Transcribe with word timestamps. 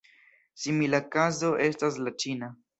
Simila 0.63 1.01
kazo 1.17 1.53
estas 1.69 2.03
la 2.05 2.19
ĉina. 2.25 2.55